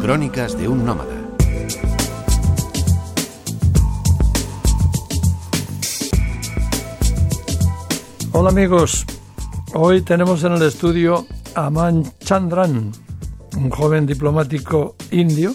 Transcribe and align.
Crónicas 0.00 0.56
de 0.56 0.68
un 0.68 0.84
nómada. 0.84 1.14
Hola 8.32 8.50
amigos, 8.50 9.04
hoy 9.74 10.02
tenemos 10.02 10.44
en 10.44 10.52
el 10.52 10.62
estudio 10.62 11.26
a 11.54 11.66
Aman 11.66 12.04
Chandran, 12.20 12.92
un 13.56 13.70
joven 13.70 14.06
diplomático 14.06 14.94
indio 15.10 15.54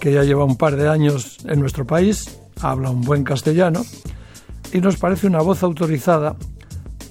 que 0.00 0.12
ya 0.12 0.24
lleva 0.24 0.44
un 0.44 0.56
par 0.56 0.76
de 0.76 0.88
años 0.88 1.38
en 1.44 1.60
nuestro 1.60 1.86
país, 1.86 2.40
habla 2.60 2.90
un 2.90 3.02
buen 3.02 3.22
castellano 3.22 3.82
y 4.72 4.80
nos 4.80 4.96
parece 4.96 5.28
una 5.28 5.42
voz 5.42 5.62
autorizada 5.62 6.36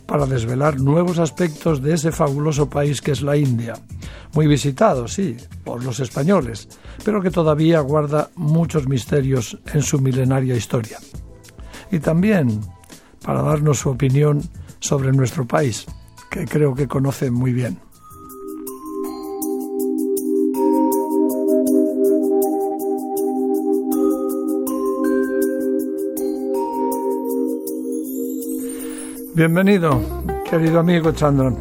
para 0.10 0.26
desvelar 0.26 0.80
nuevos 0.80 1.20
aspectos 1.20 1.84
de 1.84 1.94
ese 1.94 2.12
fabuloso 2.12 2.68
país 2.68 3.00
que 3.00 3.12
es 3.12 3.21
la 3.21 3.38
India. 3.38 3.76
Muy 4.34 4.48
visitado, 4.48 5.08
sí, 5.08 5.38
por 5.64 5.84
los 5.84 6.00
españoles, 6.00 6.67
pero 7.05 7.22
que 7.22 7.30
todavía 7.30 7.80
guarda 7.81 8.31
muchos 8.36 8.88
misterios 8.88 9.59
en 9.72 9.84
su 9.84 10.00
milenaria 10.00 10.55
historia. 10.55 10.98
Y 11.91 12.00
también 12.00 12.59
para 13.23 13.44
darnos 13.44 13.77
su 13.77 13.91
opinión 13.91 14.41
sobre 14.80 15.12
nuestro 15.12 15.45
país, 15.45 15.86
que 16.31 16.45
creo 16.45 16.73
que 16.73 16.88
conoce 16.88 17.30
muy 17.30 17.53
bien. 17.53 17.78
Bienvenido, 29.39 30.02
querido 30.49 30.81
amigo 30.81 31.13
Chandran. 31.13 31.57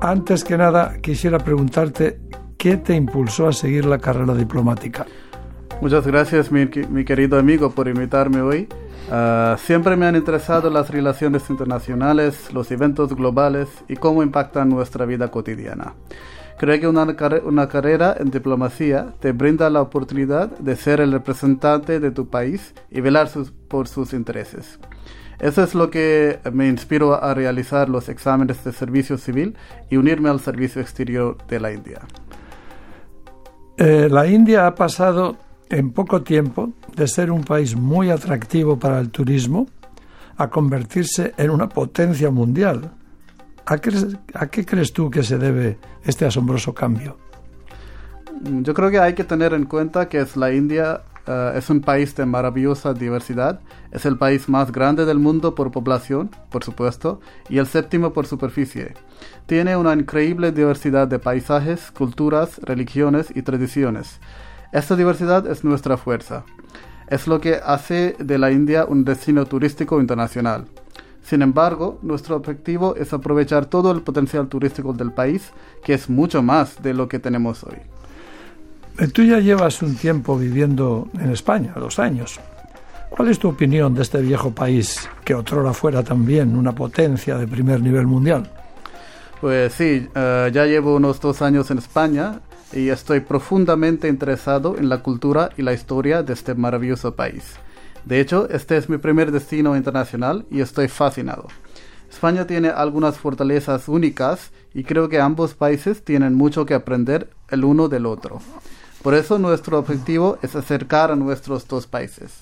Antes 0.00 0.42
que 0.42 0.56
nada, 0.56 0.96
quisiera 1.00 1.38
preguntarte 1.38 2.18
qué 2.56 2.76
te 2.76 2.96
impulsó 2.96 3.46
a 3.46 3.52
seguir 3.52 3.84
la 3.84 4.00
carrera 4.00 4.34
diplomática. 4.34 5.06
Muchas 5.80 6.04
gracias, 6.04 6.50
mi, 6.50 6.66
querido 7.04 7.38
amigo, 7.38 7.70
por 7.70 7.86
invitarme 7.86 8.40
hoy. 8.40 8.66
Uh, 9.08 9.56
siempre 9.58 9.94
me 9.94 10.06
han 10.06 10.16
interesado 10.16 10.70
las 10.70 10.90
relaciones 10.90 11.48
internacionales, 11.50 12.52
los 12.52 12.68
eventos 12.72 13.14
globales 13.14 13.68
y 13.88 13.94
cómo 13.94 14.24
impactan 14.24 14.70
nuestra 14.70 15.04
vida 15.04 15.30
cotidiana. 15.30 15.94
Creo 16.58 16.80
que 16.80 16.88
una, 16.88 17.68
carrera 17.68 18.16
en 18.18 18.32
diplomacia 18.32 19.14
te 19.20 19.30
brinda 19.30 19.70
la 19.70 19.82
oportunidad 19.82 20.50
de 20.58 20.74
ser 20.74 21.00
el 21.00 21.12
representante 21.12 22.00
de 22.00 22.10
tu 22.10 22.28
país 22.28 22.74
y 22.90 23.02
velar 23.02 23.30
por 23.68 23.86
sus 23.86 24.12
intereses. 24.12 24.80
Eso 25.40 25.62
es 25.62 25.74
lo 25.74 25.90
que 25.90 26.40
me 26.52 26.68
inspiró 26.68 27.22
a 27.22 27.32
realizar 27.32 27.88
los 27.88 28.08
exámenes 28.08 28.64
de 28.64 28.72
servicio 28.72 29.18
civil 29.18 29.56
y 29.88 29.96
unirme 29.96 30.30
al 30.30 30.40
servicio 30.40 30.82
exterior 30.82 31.36
de 31.46 31.60
la 31.60 31.72
India. 31.72 32.00
Eh, 33.76 34.08
la 34.10 34.26
India 34.26 34.66
ha 34.66 34.74
pasado 34.74 35.36
en 35.70 35.92
poco 35.92 36.22
tiempo 36.22 36.72
de 36.96 37.06
ser 37.06 37.30
un 37.30 37.44
país 37.44 37.76
muy 37.76 38.10
atractivo 38.10 38.78
para 38.78 38.98
el 38.98 39.10
turismo 39.10 39.68
a 40.36 40.48
convertirse 40.48 41.34
en 41.36 41.50
una 41.50 41.68
potencia 41.68 42.30
mundial. 42.30 42.90
¿A 43.66 43.78
qué, 43.78 43.90
¿A 44.34 44.46
qué, 44.48 44.64
crees 44.64 44.92
tú 44.92 45.10
que 45.10 45.22
se 45.22 45.38
debe 45.38 45.78
este 46.04 46.24
asombroso 46.24 46.74
cambio? 46.74 47.16
Yo 48.42 48.74
creo 48.74 48.90
que 48.90 48.98
hay 48.98 49.14
que 49.14 49.24
tener 49.24 49.52
en 49.52 49.66
cuenta 49.66 50.08
que 50.08 50.20
es 50.20 50.36
la 50.36 50.52
India 50.52 51.02
Uh, 51.28 51.54
es 51.58 51.68
un 51.68 51.82
país 51.82 52.16
de 52.16 52.24
maravillosa 52.24 52.94
diversidad. 52.94 53.60
Es 53.90 54.06
el 54.06 54.16
país 54.16 54.48
más 54.48 54.72
grande 54.72 55.04
del 55.04 55.18
mundo 55.18 55.54
por 55.54 55.70
población, 55.70 56.30
por 56.48 56.64
supuesto, 56.64 57.20
y 57.50 57.58
el 57.58 57.66
séptimo 57.66 58.14
por 58.14 58.26
superficie. 58.26 58.94
Tiene 59.44 59.76
una 59.76 59.92
increíble 59.92 60.52
diversidad 60.52 61.06
de 61.06 61.18
paisajes, 61.18 61.90
culturas, 61.90 62.58
religiones 62.62 63.30
y 63.34 63.42
tradiciones. 63.42 64.20
Esta 64.72 64.96
diversidad 64.96 65.46
es 65.46 65.64
nuestra 65.64 65.98
fuerza. 65.98 66.44
Es 67.08 67.26
lo 67.26 67.42
que 67.42 67.60
hace 67.62 68.16
de 68.18 68.38
la 68.38 68.50
India 68.50 68.86
un 68.86 69.04
destino 69.04 69.44
turístico 69.44 70.00
internacional. 70.00 70.64
Sin 71.22 71.42
embargo, 71.42 71.98
nuestro 72.00 72.36
objetivo 72.36 72.96
es 72.96 73.12
aprovechar 73.12 73.66
todo 73.66 73.92
el 73.92 74.00
potencial 74.00 74.48
turístico 74.48 74.94
del 74.94 75.12
país, 75.12 75.52
que 75.84 75.92
es 75.92 76.08
mucho 76.08 76.42
más 76.42 76.82
de 76.82 76.94
lo 76.94 77.06
que 77.06 77.18
tenemos 77.18 77.64
hoy. 77.64 77.97
Eh, 78.98 79.06
tú 79.06 79.22
ya 79.22 79.38
llevas 79.38 79.80
un 79.80 79.94
tiempo 79.94 80.36
viviendo 80.36 81.08
en 81.20 81.30
España, 81.30 81.72
dos 81.76 82.00
años. 82.00 82.40
¿Cuál 83.10 83.28
es 83.28 83.38
tu 83.38 83.48
opinión 83.48 83.94
de 83.94 84.02
este 84.02 84.20
viejo 84.20 84.50
país 84.50 85.08
que 85.24 85.36
otrora 85.36 85.72
fuera 85.72 86.02
también 86.02 86.56
una 86.56 86.74
potencia 86.74 87.38
de 87.38 87.46
primer 87.46 87.80
nivel 87.80 88.08
mundial? 88.08 88.50
Pues 89.40 89.72
sí, 89.74 90.08
uh, 90.10 90.48
ya 90.48 90.66
llevo 90.66 90.96
unos 90.96 91.20
dos 91.20 91.42
años 91.42 91.70
en 91.70 91.78
España 91.78 92.40
y 92.72 92.88
estoy 92.88 93.20
profundamente 93.20 94.08
interesado 94.08 94.76
en 94.76 94.88
la 94.88 94.98
cultura 94.98 95.50
y 95.56 95.62
la 95.62 95.72
historia 95.72 96.24
de 96.24 96.32
este 96.32 96.56
maravilloso 96.56 97.14
país. 97.14 97.44
De 98.04 98.18
hecho, 98.18 98.48
este 98.50 98.76
es 98.76 98.88
mi 98.88 98.98
primer 98.98 99.30
destino 99.30 99.76
internacional 99.76 100.44
y 100.50 100.60
estoy 100.60 100.88
fascinado. 100.88 101.46
España 102.10 102.48
tiene 102.48 102.68
algunas 102.68 103.16
fortalezas 103.16 103.86
únicas 103.86 104.50
y 104.74 104.82
creo 104.82 105.08
que 105.08 105.20
ambos 105.20 105.54
países 105.54 106.04
tienen 106.04 106.34
mucho 106.34 106.66
que 106.66 106.74
aprender 106.74 107.30
el 107.48 107.64
uno 107.64 107.88
del 107.88 108.06
otro. 108.06 108.40
Por 109.02 109.14
eso 109.14 109.38
nuestro 109.38 109.78
objetivo 109.78 110.38
es 110.42 110.56
acercar 110.56 111.10
a 111.10 111.16
nuestros 111.16 111.66
dos 111.68 111.86
países. 111.86 112.40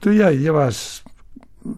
Tú 0.00 0.12
ya 0.12 0.30
llevas 0.30 1.02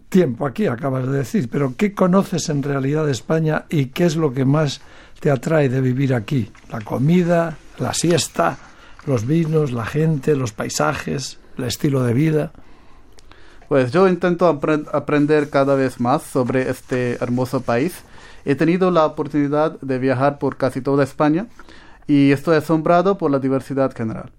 tiempo 0.08 0.46
aquí, 0.46 0.66
acabas 0.66 1.08
de 1.08 1.18
decir, 1.18 1.48
pero 1.50 1.74
¿qué 1.76 1.94
conoces 1.94 2.48
en 2.48 2.62
realidad 2.62 3.06
de 3.06 3.12
España 3.12 3.64
y 3.68 3.86
qué 3.86 4.04
es 4.04 4.16
lo 4.16 4.32
que 4.32 4.44
más 4.44 4.80
te 5.20 5.30
atrae 5.30 5.68
de 5.68 5.80
vivir 5.80 6.14
aquí? 6.14 6.50
La 6.70 6.80
comida, 6.80 7.56
la 7.78 7.92
siesta, 7.92 8.58
los 9.06 9.26
vinos, 9.26 9.72
la 9.72 9.86
gente, 9.86 10.36
los 10.36 10.52
paisajes, 10.52 11.38
el 11.58 11.64
estilo 11.64 12.04
de 12.04 12.14
vida. 12.14 12.52
Pues 13.68 13.92
yo 13.92 14.08
intento 14.08 14.48
aprender 14.48 15.48
cada 15.48 15.74
vez 15.74 16.00
más 16.00 16.22
sobre 16.22 16.70
este 16.70 17.22
hermoso 17.22 17.62
país. 17.62 18.02
He 18.44 18.54
tenido 18.54 18.90
la 18.90 19.06
oportunidad 19.06 19.80
de 19.80 19.98
viajar 19.98 20.38
por 20.38 20.56
casi 20.56 20.80
toda 20.80 21.04
España 21.04 21.46
y 22.10 22.32
estoy 22.32 22.56
asombrado 22.56 23.18
por 23.18 23.30
la 23.30 23.38
diversidad 23.38 23.94
general. 23.94 24.32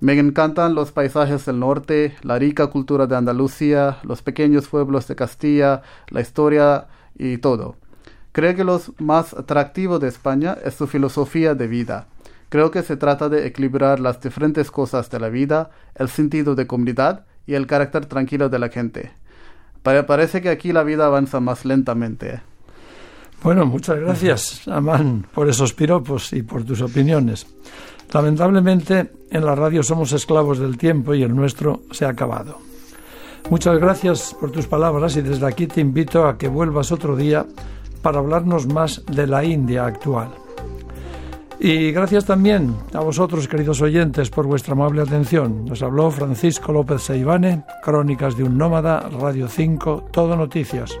Me 0.00 0.18
encantan 0.18 0.74
los 0.74 0.90
paisajes 0.90 1.46
del 1.46 1.60
norte, 1.60 2.16
la 2.22 2.40
rica 2.40 2.66
cultura 2.66 3.06
de 3.06 3.14
Andalucía, 3.14 3.98
los 4.02 4.20
pequeños 4.20 4.66
pueblos 4.66 5.06
de 5.06 5.14
Castilla, 5.14 5.82
la 6.08 6.20
historia 6.20 6.88
y 7.16 7.38
todo. 7.38 7.76
Creo 8.32 8.56
que 8.56 8.64
lo 8.64 8.80
más 8.98 9.32
atractivo 9.32 10.00
de 10.00 10.08
España 10.08 10.58
es 10.64 10.74
su 10.74 10.88
filosofía 10.88 11.54
de 11.54 11.68
vida. 11.68 12.08
Creo 12.48 12.72
que 12.72 12.82
se 12.82 12.96
trata 12.96 13.28
de 13.28 13.46
equilibrar 13.46 14.00
las 14.00 14.20
diferentes 14.20 14.72
cosas 14.72 15.08
de 15.08 15.20
la 15.20 15.28
vida, 15.28 15.70
el 15.94 16.08
sentido 16.08 16.56
de 16.56 16.66
comunidad 16.66 17.26
y 17.46 17.54
el 17.54 17.68
carácter 17.68 18.06
tranquilo 18.06 18.48
de 18.48 18.58
la 18.58 18.70
gente. 18.70 19.12
parece 19.84 20.42
que 20.42 20.48
aquí 20.48 20.72
la 20.72 20.82
vida 20.82 21.06
avanza 21.06 21.38
más 21.38 21.64
lentamente. 21.64 22.42
Bueno, 23.44 23.66
muchas 23.66 24.00
gracias, 24.00 24.66
Amán, 24.68 25.26
por 25.34 25.50
esos 25.50 25.74
piropos 25.74 26.32
y 26.32 26.42
por 26.42 26.64
tus 26.64 26.80
opiniones. 26.80 27.46
Lamentablemente, 28.10 29.12
en 29.30 29.44
la 29.44 29.54
radio 29.54 29.82
somos 29.82 30.12
esclavos 30.12 30.58
del 30.58 30.78
tiempo 30.78 31.12
y 31.12 31.22
el 31.22 31.36
nuestro 31.36 31.82
se 31.90 32.06
ha 32.06 32.08
acabado. 32.08 32.56
Muchas 33.50 33.78
gracias 33.78 34.34
por 34.40 34.50
tus 34.50 34.66
palabras 34.66 35.18
y 35.18 35.20
desde 35.20 35.46
aquí 35.46 35.66
te 35.66 35.82
invito 35.82 36.26
a 36.26 36.38
que 36.38 36.48
vuelvas 36.48 36.90
otro 36.90 37.16
día 37.16 37.44
para 38.00 38.20
hablarnos 38.20 38.66
más 38.66 39.04
de 39.04 39.26
la 39.26 39.44
India 39.44 39.84
actual. 39.84 40.30
Y 41.60 41.92
gracias 41.92 42.24
también 42.24 42.74
a 42.94 43.00
vosotros, 43.00 43.46
queridos 43.46 43.82
oyentes, 43.82 44.30
por 44.30 44.46
vuestra 44.46 44.72
amable 44.72 45.02
atención. 45.02 45.66
Nos 45.66 45.82
habló 45.82 46.10
Francisco 46.10 46.72
López 46.72 47.02
Seivane, 47.02 47.64
Crónicas 47.82 48.38
de 48.38 48.44
un 48.44 48.56
Nómada, 48.56 49.06
Radio 49.20 49.48
5, 49.48 50.08
Todo 50.10 50.34
Noticias. 50.34 50.98